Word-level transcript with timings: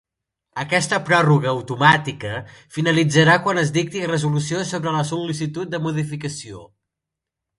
Aquesta 0.61 0.97
pròrroga 1.09 1.49
automàtica 1.51 2.31
finalitzarà 2.77 3.35
quan 3.45 3.61
es 3.63 3.71
dicti 3.77 4.01
resolució 4.13 4.63
sobre 4.71 4.95
la 4.97 5.05
sol·licitud 5.13 5.73
de 5.75 5.83
modificació. 5.89 6.65